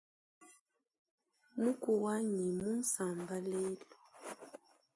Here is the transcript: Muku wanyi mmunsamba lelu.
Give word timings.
Muku 1.59 1.91
wanyi 2.03 2.43
mmunsamba 2.55 3.35
lelu. 3.49 3.87